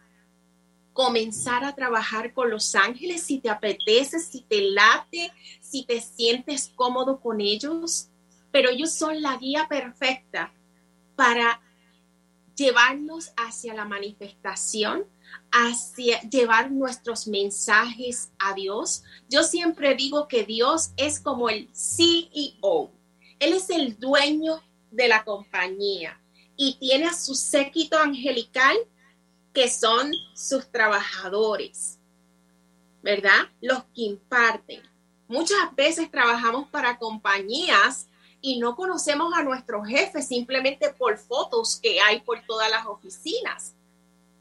[0.95, 6.73] comenzar a trabajar con los ángeles si te apetece, si te late, si te sientes
[6.75, 8.09] cómodo con ellos.
[8.51, 10.55] Pero ellos son la guía perfecta
[11.15, 11.61] para
[12.57, 15.05] llevarnos hacia la manifestación,
[15.51, 19.03] hacia llevar nuestros mensajes a Dios.
[19.29, 22.91] Yo siempre digo que Dios es como el CEO.
[23.39, 26.21] Él es el dueño de la compañía
[26.57, 28.77] y tiene a su séquito angelical
[29.53, 31.99] que son sus trabajadores,
[33.03, 33.49] ¿verdad?
[33.61, 34.83] Los que imparten.
[35.29, 38.09] Muchas veces trabajamos para compañías
[38.41, 43.75] y no conocemos a nuestros jefes simplemente por fotos que hay por todas las oficinas.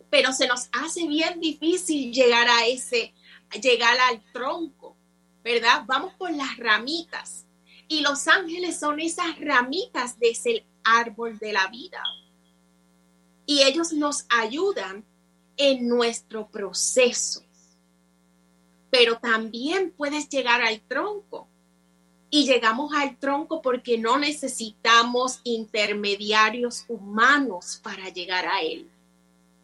[0.10, 3.14] Pero se nos hace bien difícil llegar a ese,
[3.62, 4.96] llegar al tronco,
[5.44, 5.84] ¿verdad?
[5.86, 7.46] Vamos por las ramitas.
[7.88, 12.02] Y los ángeles son esas ramitas de ese árbol de la vida.
[13.46, 15.06] Y ellos nos ayudan
[15.56, 17.44] en nuestro proceso.
[18.90, 21.48] Pero también puedes llegar al tronco
[22.30, 28.90] y llegamos al tronco porque no necesitamos intermediarios humanos para llegar a él.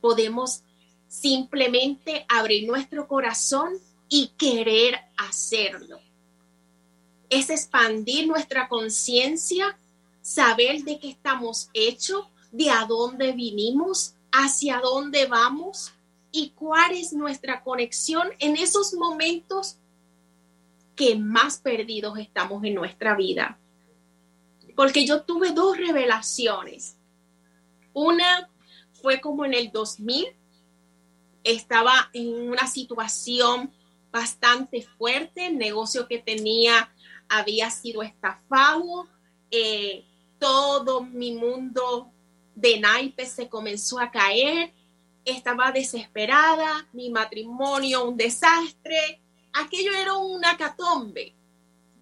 [0.03, 0.63] Podemos
[1.07, 3.71] simplemente abrir nuestro corazón
[4.09, 6.01] y querer hacerlo.
[7.29, 9.79] Es expandir nuestra conciencia,
[10.21, 15.93] saber de qué estamos hechos, de a dónde vinimos, hacia dónde vamos
[16.33, 19.77] y cuál es nuestra conexión en esos momentos
[20.97, 23.57] que más perdidos estamos en nuestra vida.
[24.75, 26.97] Porque yo tuve dos revelaciones.
[27.93, 28.49] Una
[29.03, 30.27] fue como en el 2000,
[31.43, 33.69] estaba en una situación
[34.13, 36.89] bastante fuerte, el negocio que tenía
[37.27, 39.09] había sido estafado,
[39.51, 40.05] eh,
[40.39, 42.13] todo mi mundo
[42.55, 44.73] de naipes se comenzó a caer,
[45.25, 51.35] estaba desesperada, mi matrimonio un desastre, aquello era una catombe.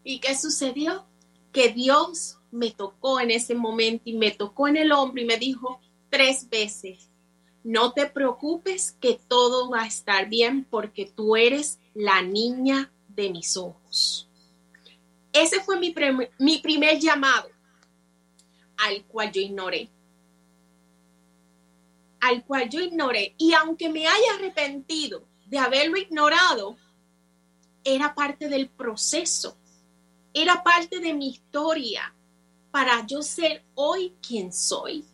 [0.03, 1.07] ¿Y qué sucedió?
[1.51, 5.37] Que Dios me tocó en ese momento y me tocó en el hombro y me
[5.37, 7.09] dijo tres veces,
[7.63, 13.31] no te preocupes que todo va a estar bien porque tú eres la niña de
[13.31, 14.27] mis ojos.
[15.33, 15.95] Ese fue mi,
[16.37, 17.49] mi primer llamado
[18.77, 19.89] al cual yo ignoré.
[22.19, 23.33] Al cual yo ignoré.
[23.37, 26.77] Y aunque me haya arrepentido de haberlo ignorado,
[27.83, 29.57] era parte del proceso,
[30.33, 32.13] era parte de mi historia
[32.71, 35.05] para yo ser hoy quien soy,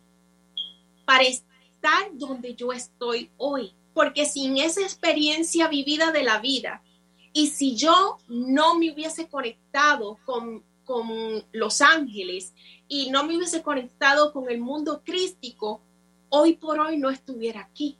[1.08, 6.82] para estar donde yo estoy hoy, porque sin esa experiencia vivida de la vida,
[7.32, 11.08] y si yo no me hubiese conectado con, con
[11.52, 12.52] los ángeles
[12.88, 15.80] y no me hubiese conectado con el mundo crístico,
[16.28, 17.96] hoy por hoy no estuviera aquí.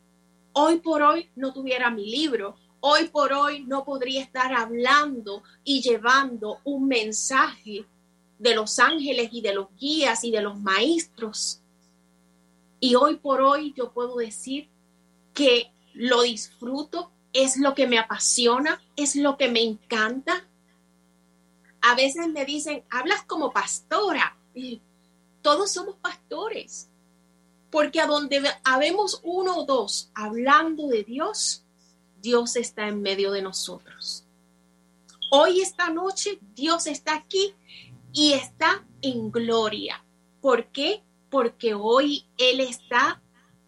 [0.52, 5.80] Hoy por hoy no tuviera mi libro, hoy por hoy no podría estar hablando y
[5.80, 7.86] llevando un mensaje
[8.38, 11.62] de los ángeles y de los guías y de los maestros.
[12.80, 14.68] Y hoy por hoy yo puedo decir
[15.34, 20.46] que lo disfruto, es lo que me apasiona, es lo que me encanta.
[21.80, 24.36] A veces me dicen, hablas como pastora.
[25.42, 26.88] todos somos pastores.
[27.70, 31.64] Porque a donde habemos uno o dos hablando de Dios,
[32.20, 34.24] Dios está en medio de nosotros.
[35.30, 37.54] Hoy, esta noche, Dios está aquí
[38.12, 40.02] y está en gloria.
[40.40, 41.02] ¿Por qué?
[41.30, 43.20] Porque hoy Él está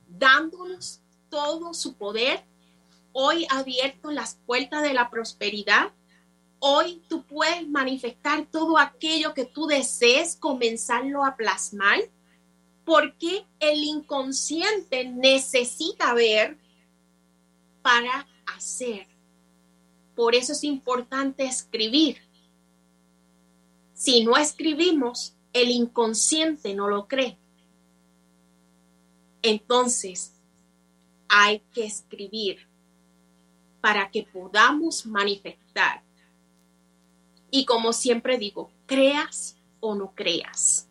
[0.08, 2.44] dándonos todo su poder.
[3.12, 5.92] Hoy ha abierto las puertas de la prosperidad.
[6.58, 12.00] Hoy tú puedes manifestar todo aquello que tú desees, comenzarlo a plasmar,
[12.84, 16.58] porque el inconsciente necesita ver
[17.82, 19.06] para hacer.
[20.14, 22.18] Por eso es importante escribir.
[23.94, 27.38] Si no escribimos, el inconsciente no lo cree.
[29.42, 30.32] Entonces,
[31.28, 32.66] hay que escribir
[33.80, 36.02] para que podamos manifestar.
[37.50, 40.88] Y como siempre digo, creas o no creas.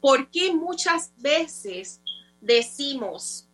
[0.00, 2.00] Porque muchas veces
[2.40, 3.46] decimos,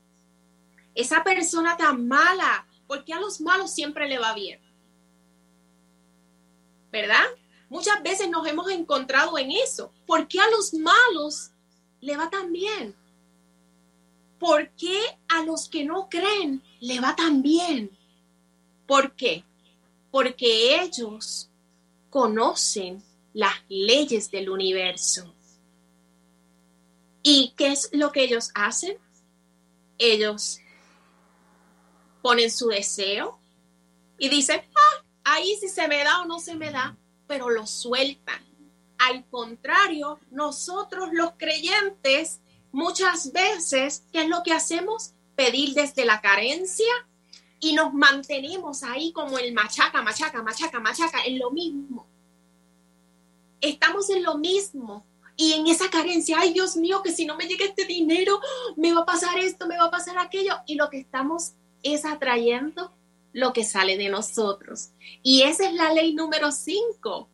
[0.95, 4.61] esa persona tan mala, porque a los malos siempre le va bien?
[6.93, 7.25] ¿Verdad?
[7.69, 9.93] Muchas veces nos hemos encontrado en eso.
[10.07, 11.51] ¿Por qué a los malos
[12.01, 12.95] le va tan bien?
[14.45, 17.97] ¿Por qué a los que no creen le va tan bien?
[18.87, 19.43] ¿Por qué?
[20.11, 21.49] Porque ellos
[22.11, 23.03] conocen
[23.33, 25.35] las leyes del universo.
[27.23, 28.99] ¿Y qué es lo que ellos hacen?
[29.97, 30.59] Ellos
[32.21, 33.39] ponen su deseo
[34.19, 37.67] y dicen, ah, ahí sí se me da o no se me da, pero lo
[37.67, 38.45] sueltan.
[38.99, 42.43] Al contrario, nosotros los creyentes
[42.75, 45.13] muchas veces, ¿qué es lo que hacemos?
[45.37, 46.93] Pedir desde la carencia
[47.61, 52.07] y nos mantenemos ahí como el machaca, machaca, machaca, machaca, en lo mismo.
[53.61, 55.07] Estamos en lo mismo
[55.37, 58.41] y en esa carencia, ay Dios mío, que si no me llega este dinero,
[58.77, 60.57] me va a pasar esto, me va a pasar aquello.
[60.67, 62.93] Y lo que estamos es atrayendo
[63.33, 64.91] lo que sale de nosotros.
[65.23, 67.29] Y esa es la ley número 5.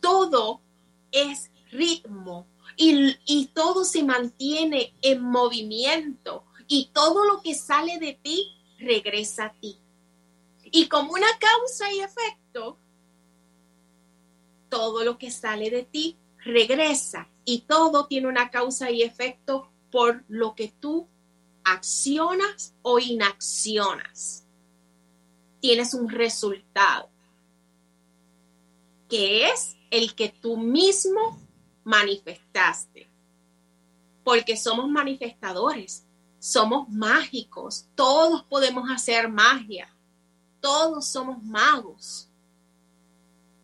[0.00, 0.60] Todo
[1.12, 2.46] es ritmo,
[2.76, 9.52] y, todo se mantiene en movimiento y todo lo que sale de ti regresa a
[9.52, 9.78] ti.
[10.64, 12.78] Y como una causa y efecto,
[14.68, 20.24] todo lo que sale de ti regresa y todo tiene una causa y efecto por
[20.28, 21.08] lo que tú
[21.64, 24.46] accionas o inaccionas.
[25.60, 27.10] Tienes un resultado
[29.08, 31.38] que es el que tú mismo
[31.84, 33.10] manifestaste.
[34.24, 36.06] Porque somos manifestadores,
[36.38, 39.94] somos mágicos, todos podemos hacer magia,
[40.60, 42.28] todos somos magos,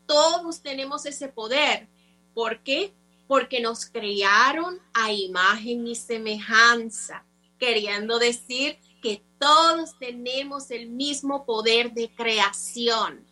[0.07, 1.89] todos tenemos ese poder.
[2.35, 2.95] ¿Por qué?
[3.27, 7.25] Porque nos crearon a imagen y semejanza,
[7.59, 13.25] queriendo decir que todos tenemos el mismo poder de creación,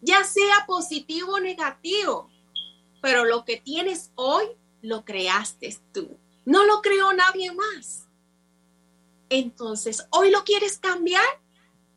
[0.00, 2.30] ya sea positivo o negativo
[3.04, 4.46] pero lo que tienes hoy
[4.80, 6.16] lo creaste tú.
[6.46, 8.08] No lo creó nadie más.
[9.28, 11.26] Entonces, ¿hoy lo quieres cambiar?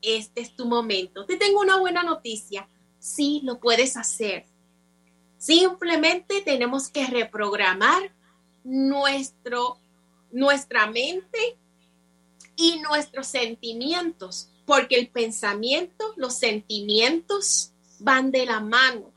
[0.02, 1.26] Este es tu momento.
[1.26, 2.68] Te tengo una buena noticia.
[3.00, 4.48] Sí, lo puedes hacer.
[5.38, 8.14] Simplemente tenemos que reprogramar
[8.66, 9.80] nuestro,
[10.34, 11.58] nuestra mente
[12.58, 19.14] y nuestros sentimientos, porque el pensamiento, los sentimientos van de la mano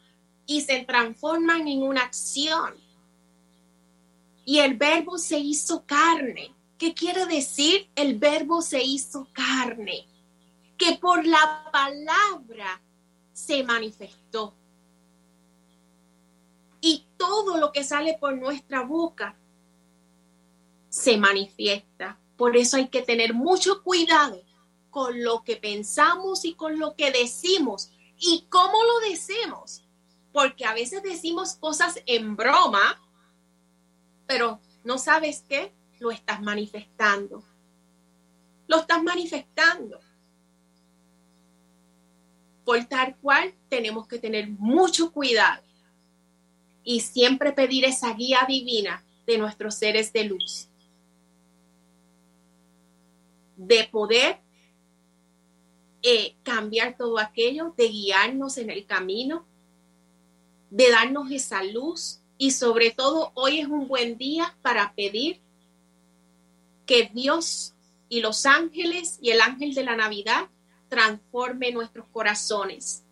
[0.50, 2.74] y se transforman en una acción.
[4.44, 6.52] Y el verbo se hizo carne.
[6.76, 7.88] ¿Qué quiere decir?
[7.94, 10.08] El verbo se hizo carne.
[10.76, 12.82] Que por la palabra
[13.32, 14.56] se manifestó.
[16.80, 19.38] Y todo lo que sale por nuestra boca
[20.88, 22.18] se manifiesta.
[22.36, 24.42] Por eso hay que tener mucho cuidado
[24.90, 29.84] con lo que pensamos y con lo que decimos y cómo lo decimos
[30.32, 33.00] porque a veces decimos cosas en broma,
[34.26, 37.44] pero no sabes qué, lo estás manifestando.
[38.66, 40.00] Lo estás manifestando.
[42.64, 45.62] Por tal cual tenemos que tener mucho cuidado
[46.84, 50.68] y siempre pedir esa guía divina de nuestros seres de luz.
[53.56, 54.40] De poder
[56.02, 59.44] eh, cambiar todo aquello, de guiarnos en el camino,
[60.70, 65.40] de darnos esa luz y sobre todo hoy es un buen día para pedir
[66.86, 67.74] que Dios
[68.08, 70.48] y los ángeles y el ángel de la Navidad
[70.88, 73.04] transforme nuestros corazones,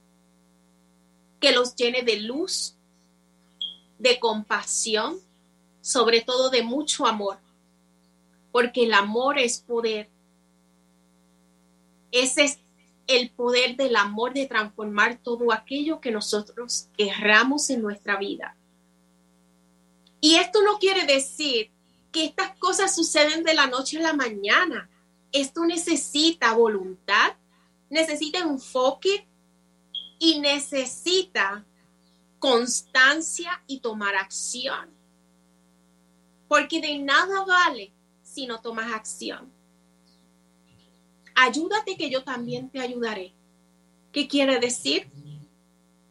[1.41, 2.75] que los llene de luz,
[3.99, 5.19] de compasión,
[5.81, 7.39] sobre todo de mucho amor,
[8.51, 10.09] porque el amor es poder.
[12.11, 12.59] Ese es
[13.09, 18.55] el poder del amor de transformar todo aquello que nosotros erramos en nuestra vida.
[20.21, 21.71] Y esto no quiere decir
[22.13, 24.91] que estas cosas suceden de la noche a la mañana.
[25.33, 27.33] Esto necesita voluntad,
[27.89, 29.27] necesita enfoque
[30.19, 31.65] y necesita
[32.39, 34.91] constancia y tomar acción.
[36.47, 37.91] Porque de nada vale
[38.23, 39.58] si no tomas acción.
[41.41, 43.33] Ayúdate que yo también te ayudaré.
[44.11, 45.09] ¿Qué quiere decir?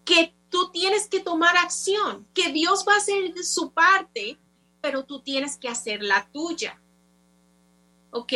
[0.05, 4.37] Que tú tienes que tomar acción, que Dios va a hacer su parte,
[4.79, 6.79] pero tú tienes que hacer la tuya.
[8.11, 8.31] ¿Ok?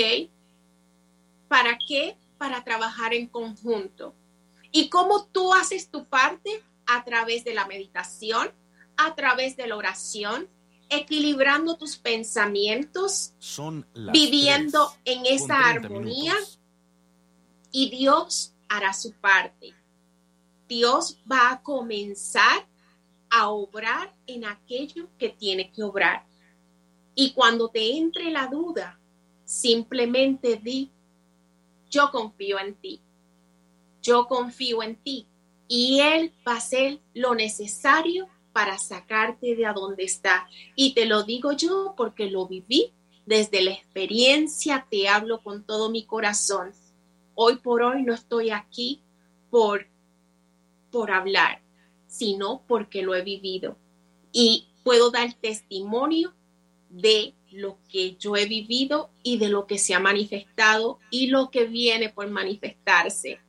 [1.48, 2.18] ¿Para qué?
[2.38, 4.14] Para trabajar en conjunto.
[4.74, 6.62] ¿Y cómo tú haces tu parte?
[6.88, 8.52] A través de la meditación,
[8.98, 10.50] a través de la oración,
[10.90, 16.36] equilibrando tus pensamientos, Son viviendo en esa armonía
[17.72, 19.74] y Dios hará su parte.
[20.68, 22.66] Dios va a comenzar
[23.30, 26.26] a obrar en aquello que tiene que obrar.
[27.16, 29.00] Y cuando te entre la duda,
[29.44, 30.90] simplemente di,
[31.90, 33.02] yo confío en ti,
[34.02, 35.28] yo confío en ti.
[35.68, 40.48] Y Él va a hacer lo necesario para sacarte de a donde está.
[40.76, 42.92] Y te lo digo yo porque lo viví
[43.26, 46.74] desde la experiencia, te hablo con todo mi corazón.
[47.44, 49.02] Hoy por hoy no estoy aquí
[49.50, 49.88] por,
[50.92, 51.60] por hablar,
[52.06, 53.80] sino porque lo he vivido.
[54.32, 56.36] Y puedo dar testimonio
[56.92, 61.50] de lo que yo he vivido y de lo que se ha manifestado y lo
[61.50, 63.40] que viene por manifestarse.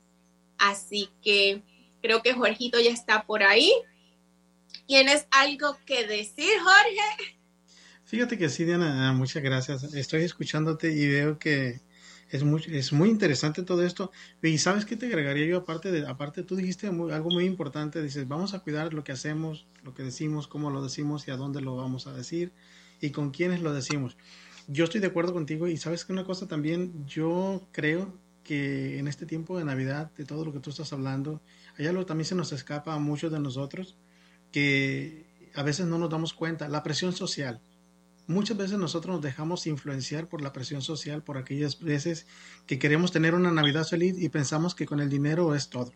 [0.57, 1.63] Así que
[2.01, 3.71] creo que Jorgito ya está por ahí.
[4.87, 7.37] ¿Tienes algo que decir, Jorge?
[8.07, 9.85] Fíjate que sí, Diana, muchas gracias.
[9.93, 11.83] Estoy escuchándote y veo que
[12.33, 14.11] es muy, es muy interesante todo esto.
[14.43, 18.27] Y sabes qué te agregaría yo aparte de, aparte tú dijiste algo muy importante, dices,
[18.27, 21.61] vamos a cuidar lo que hacemos, lo que decimos, cómo lo decimos y a dónde
[21.61, 22.51] lo vamos a decir
[23.03, 24.17] y con quiénes lo decimos.
[24.67, 28.15] Yo estoy de acuerdo contigo y sabes que una cosa también, yo creo
[28.45, 31.43] que en este tiempo de Navidad, de todo lo que tú estás hablando,
[31.77, 33.97] hay algo también se nos escapa a muchos de nosotros
[34.53, 37.61] que a veces no nos damos cuenta, la presión social.
[38.27, 42.27] Muchas veces nosotros nos dejamos influenciar por la presión social, por aquellas veces
[42.67, 45.93] que queremos tener una Navidad feliz y pensamos que con el dinero es todo.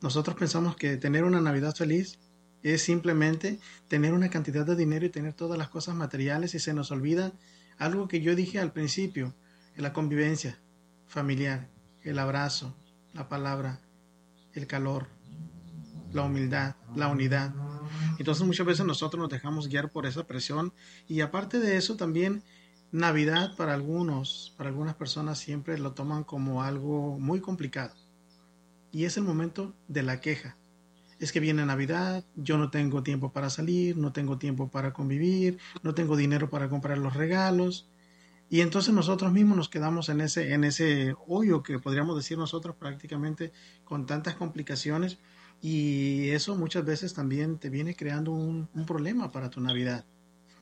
[0.00, 2.18] Nosotros pensamos que tener una Navidad feliz
[2.62, 6.74] es simplemente tener una cantidad de dinero y tener todas las cosas materiales y se
[6.74, 7.32] nos olvida
[7.78, 9.34] algo que yo dije al principio,
[9.76, 10.60] la convivencia
[11.06, 11.68] familiar,
[12.02, 12.76] el abrazo,
[13.12, 13.80] la palabra,
[14.52, 15.08] el calor,
[16.12, 17.54] la humildad, la unidad.
[18.22, 20.72] Entonces muchas veces nosotros nos dejamos guiar por esa presión
[21.08, 22.44] y aparte de eso también
[22.92, 27.96] Navidad para algunos, para algunas personas siempre lo toman como algo muy complicado.
[28.92, 30.56] Y es el momento de la queja.
[31.18, 35.58] Es que viene Navidad, yo no tengo tiempo para salir, no tengo tiempo para convivir,
[35.82, 37.88] no tengo dinero para comprar los regalos.
[38.48, 42.76] Y entonces nosotros mismos nos quedamos en ese, en ese hoyo que podríamos decir nosotros
[42.76, 43.52] prácticamente
[43.82, 45.18] con tantas complicaciones
[45.64, 50.04] y eso muchas veces también te viene creando un, problema para tu Navidad.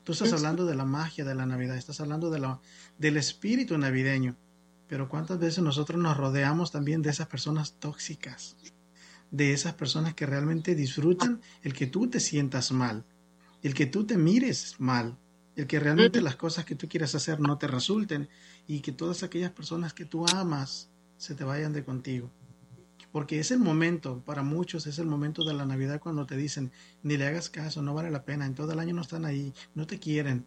[0.03, 2.59] Tú estás hablando de la magia de la Navidad, estás hablando de la,
[2.99, 4.37] del espíritu navideño,
[4.87, 8.55] pero ¿cuántas veces nosotros nos rodeamos también de esas personas tóxicas?
[9.31, 13.03] De esas personas que realmente disfrutan el que tú te sientas mal,
[13.63, 15.17] el que tú te mires mal,
[15.55, 18.29] el que realmente las cosas que tú quieras hacer no te resulten
[18.67, 22.31] y que todas aquellas personas que tú amas se te vayan de contigo.
[23.11, 26.71] Porque es el momento, para muchos es el momento de la Navidad cuando te dicen,
[27.03, 29.53] ni le hagas caso, no vale la pena, en todo el año no están ahí,
[29.75, 30.45] no te quieren.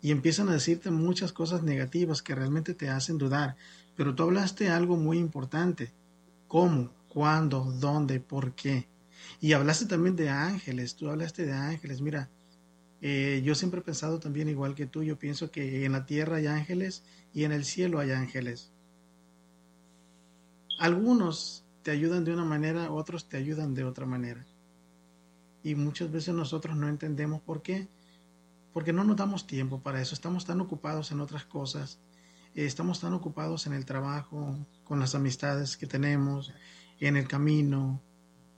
[0.00, 3.56] Y empiezan a decirte muchas cosas negativas que realmente te hacen dudar.
[3.96, 5.92] Pero tú hablaste algo muy importante.
[6.46, 6.90] ¿Cómo?
[7.08, 7.64] ¿Cuándo?
[7.78, 8.20] ¿Dónde?
[8.20, 8.88] ¿Por qué?
[9.40, 12.00] Y hablaste también de ángeles, tú hablaste de ángeles.
[12.00, 12.30] Mira,
[13.00, 16.36] eh, yo siempre he pensado también igual que tú, yo pienso que en la tierra
[16.36, 18.72] hay ángeles y en el cielo hay ángeles.
[20.78, 24.44] Algunos te ayudan de una manera, otros te ayudan de otra manera.
[25.62, 27.88] Y muchas veces nosotros no entendemos por qué.
[28.74, 30.14] Porque no nos damos tiempo para eso.
[30.14, 31.98] Estamos tan ocupados en otras cosas.
[32.54, 36.52] Eh, estamos tan ocupados en el trabajo, con las amistades que tenemos,
[37.00, 38.02] en el camino,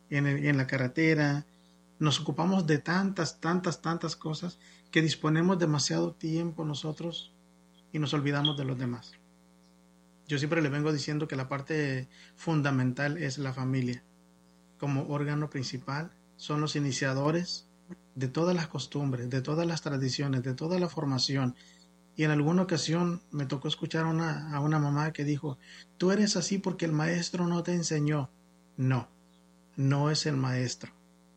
[0.08, 1.46] en, en la carretera,
[2.00, 4.58] nos ocupamos de tantas, tantas, tantas cosas
[4.90, 7.32] que disponemos demasiado tiempo nosotros
[7.92, 9.19] y nos olvidamos de los demás.
[10.30, 14.04] Yo siempre le vengo diciendo que la parte fundamental es la familia.
[14.78, 17.66] Como órgano principal son los iniciadores
[18.14, 21.56] de todas las costumbres, de todas las tradiciones, de toda la formación.
[22.14, 25.58] Y en alguna ocasión me tocó escuchar a una mamá que dijo,
[25.98, 28.30] tú eres así porque el maestro no te enseñó.
[28.76, 29.08] No,
[29.74, 30.92] no es el maestro.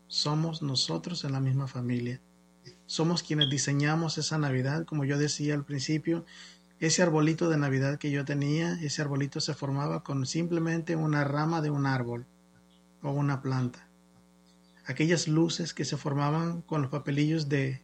[0.06, 2.20] Somos nosotros en la misma familia.
[2.86, 6.24] Somos quienes diseñamos esa Navidad, como yo decía al principio,
[6.80, 11.60] ese arbolito de Navidad que yo tenía, ese arbolito se formaba con simplemente una rama
[11.60, 12.26] de un árbol
[13.02, 13.88] o una planta.
[14.86, 17.82] Aquellas luces que se formaban con los papelillos de,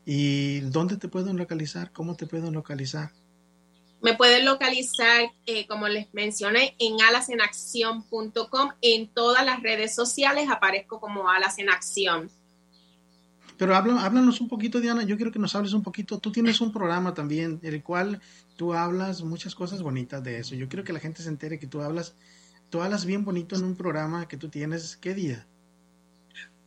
[0.07, 1.91] ¿Y dónde te pueden localizar?
[1.91, 3.11] ¿Cómo te pueden localizar?
[4.01, 8.71] Me pueden localizar, eh, como les mencioné, en alasenacción.com.
[8.81, 12.31] En todas las redes sociales aparezco como Alas en Acción.
[13.57, 15.03] Pero háblanos un poquito, Diana.
[15.03, 16.21] Yo quiero que nos hables un poquito.
[16.21, 18.21] Tú tienes un programa también, el cual
[18.57, 20.55] tú hablas muchas cosas bonitas de eso.
[20.55, 22.15] Yo quiero que la gente se entere que tú hablas,
[22.71, 24.97] tú hablas bien bonito en un programa que tú tienes.
[24.97, 25.45] ¿Qué día?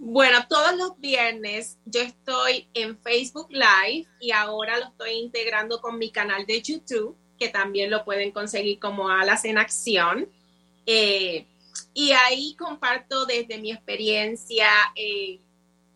[0.03, 5.99] Bueno, todos los viernes yo estoy en Facebook Live y ahora lo estoy integrando con
[5.99, 10.27] mi canal de YouTube que también lo pueden conseguir como Alas en Acción.
[10.87, 11.45] Eh,
[11.93, 15.39] y ahí comparto desde mi experiencia eh,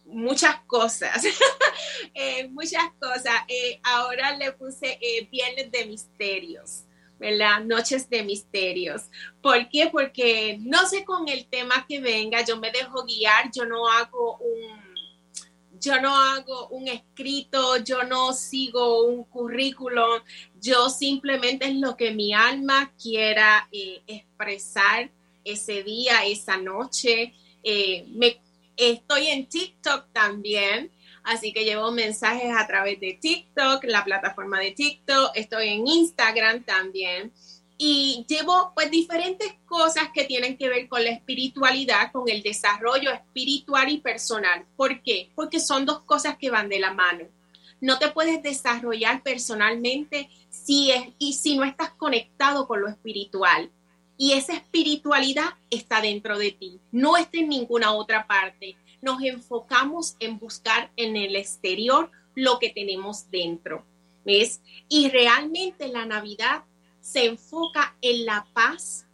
[0.06, 1.26] muchas cosas,
[2.14, 3.34] eh, muchas cosas.
[3.82, 5.00] ahora le puse
[5.32, 6.85] Viernes de Misterios.
[7.20, 7.64] ¿Verdad?
[7.64, 9.04] Noches de misterios.
[9.42, 9.90] ¿Por qué?
[9.92, 14.38] Porque no sé con el tema que venga, yo me dejo guiar, yo no hago
[14.38, 14.96] un,
[15.80, 20.22] yo no hago un escrito, yo no sigo un currículum,
[20.60, 25.12] yo simplemente es lo que mi alma quiera eh, expresar
[25.44, 27.34] ese día, esa noche.
[27.64, 28.42] Eh, me,
[28.78, 30.92] estoy en TikTok también,
[31.26, 36.64] así que llevo mensajes a través de TikTok, la plataforma de TikTok, estoy en Instagram
[36.64, 37.32] también
[37.78, 43.12] y llevo pues diferentes cosas que tienen que ver con la espiritualidad, con el desarrollo
[43.12, 44.66] espiritual y personal.
[44.78, 45.30] ¿Por qué?
[45.36, 47.26] Porque son dos cosas que van de la mano.
[47.82, 53.70] No te puedes desarrollar personalmente si es, y si no estás conectado con lo espiritual.
[54.18, 58.78] Y esa espiritualidad está dentro de ti, no está en ninguna otra parte.
[59.06, 63.86] Nos enfocamos en buscar en el exterior lo que tenemos dentro.
[64.26, 64.62] ¿Ves?
[64.90, 66.64] Y realmente la Navidad
[67.02, 69.06] se enfoca en la paz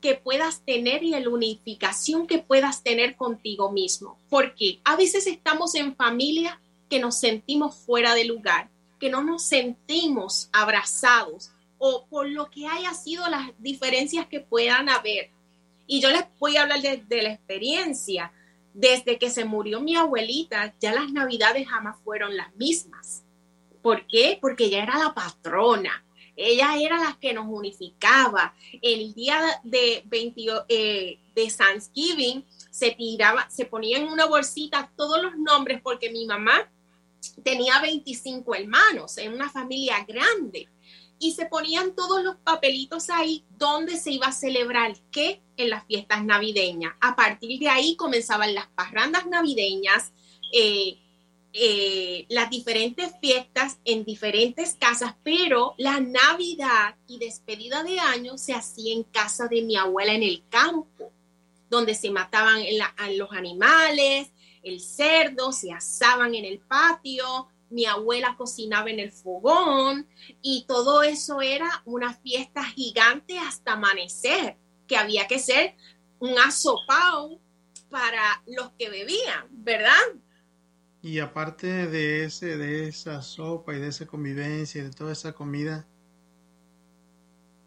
[0.00, 4.20] que puedas tener y la unificación que puedas tener contigo mismo.
[4.30, 9.42] Porque a veces estamos en familia que nos sentimos fuera de lugar, que no nos
[9.42, 15.30] sentimos abrazados o por lo que haya sido las diferencias que puedan haber.
[15.88, 18.32] Y yo les voy a hablar de, de la experiencia.
[18.78, 23.24] Desde que se murió mi abuelita, ya las navidades jamás fueron las mismas.
[23.82, 24.38] ¿Por qué?
[24.40, 26.04] Porque ella era la patrona
[26.38, 28.54] ella era la que nos unificaba.
[28.80, 35.20] El día de, 20, eh, de Thanksgiving se tiraba, se ponía en una bolsita todos
[35.20, 36.70] los nombres porque mi mamá
[37.42, 40.68] tenía 25 hermanos en una familia grande
[41.18, 45.84] y se ponían todos los papelitos ahí donde se iba a celebrar qué en las
[45.86, 46.94] fiestas navideñas.
[47.00, 50.12] A partir de ahí comenzaban las parrandas navideñas,
[50.52, 50.98] eh,
[51.52, 58.54] eh, las diferentes fiestas en diferentes casas, pero la Navidad y despedida de año se
[58.54, 61.10] hacía en casa de mi abuela en el campo,
[61.70, 62.62] donde se mataban
[63.16, 64.30] los animales,
[64.62, 70.06] el cerdo, se asaban en el patio, mi abuela cocinaba en el fogón
[70.42, 74.56] y todo eso era una fiesta gigante hasta amanecer,
[74.86, 75.76] que había que ser
[76.18, 77.40] un asopao
[77.90, 79.92] para los que bebían, ¿verdad?
[81.00, 85.32] Y aparte de ese, de esa sopa y de esa convivencia y de toda esa
[85.32, 85.86] comida,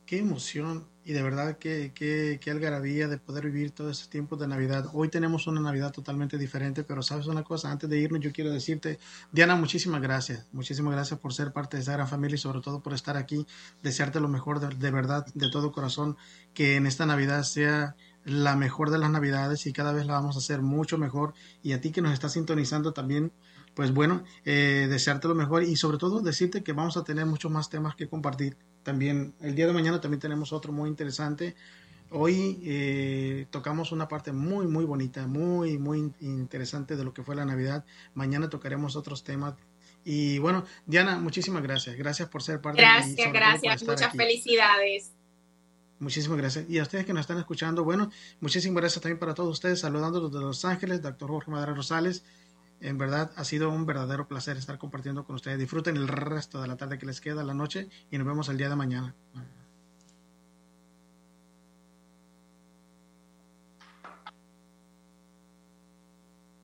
[0.06, 0.91] qué emoción.
[1.12, 4.86] Y de verdad que, que, que algarabía de poder vivir todos estos tiempos de Navidad.
[4.94, 8.50] Hoy tenemos una Navidad totalmente diferente, pero sabes una cosa, antes de irnos yo quiero
[8.50, 8.98] decirte,
[9.30, 12.80] Diana, muchísimas gracias, muchísimas gracias por ser parte de esta gran familia y sobre todo
[12.80, 13.46] por estar aquí,
[13.84, 16.16] desearte lo mejor de, de verdad, de todo corazón,
[16.54, 20.38] que en esta Navidad sea la mejor de las Navidades y cada vez la vamos
[20.38, 23.34] a hacer mucho mejor y a ti que nos estás sintonizando también
[23.74, 27.52] pues bueno, eh, desearte lo mejor y sobre todo decirte que vamos a tener muchos
[27.52, 28.56] más temas que compartir.
[28.84, 31.56] También el día de mañana también tenemos otro muy interesante.
[32.10, 37.36] Hoy eh, tocamos una parte muy, muy bonita, muy, muy interesante de lo que fue
[37.36, 37.86] la Navidad.
[38.16, 39.54] Mañana tocaremos otros temas.
[40.04, 41.96] Y bueno, Diana, muchísimas gracias.
[41.96, 43.84] Gracias por ser parte gracias, de Gracias, gracias.
[43.88, 45.12] Muchas felicidades.
[46.00, 46.66] Muchísimas gracias.
[46.68, 48.10] Y a ustedes que nos están escuchando, bueno,
[48.40, 49.80] muchísimas gracias también para todos ustedes.
[49.80, 52.26] Saludándolos de Los Ángeles, doctor Jorge Madera Rosales.
[52.82, 55.60] En verdad ha sido un verdadero placer estar compartiendo con ustedes.
[55.60, 58.58] Disfruten el resto de la tarde que les queda, la noche, y nos vemos el
[58.58, 59.16] día de mañana.